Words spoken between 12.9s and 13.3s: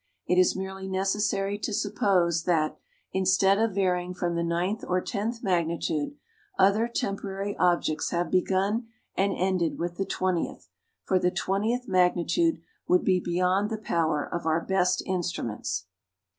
be